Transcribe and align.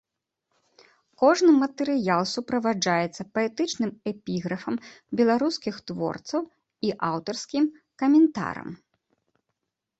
Кожны 1.23 1.51
матэрыял 1.63 2.23
суправаджаецца 2.33 3.21
паэтычным 3.35 3.91
эпіграфам 4.13 4.75
беларускіх 5.21 5.75
творцаў 5.95 6.41
і 6.91 6.93
аўтарскім 7.13 7.65
каментарам. 8.05 8.69